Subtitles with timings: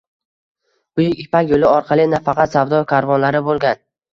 [0.99, 3.87] Buyuk ipak yoʻli orqali nafaqat savdo karvonlari bo'lgan.